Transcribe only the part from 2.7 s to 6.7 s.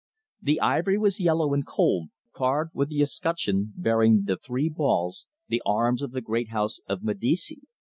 with the escutcheon bearing the three balls, the arms of the great